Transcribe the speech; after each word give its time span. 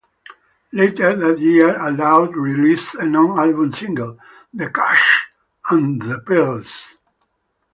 Later 0.71 1.15
that 1.15 1.37
year, 1.37 1.75
Aloud 1.79 2.35
released 2.35 2.95
a 2.95 3.05
non-album 3.07 3.71
single, 3.71 4.17
"The 4.51 4.71
Cash 4.71 5.27
and 5.69 6.01
the 6.01 6.17
Pearls". 6.17 6.95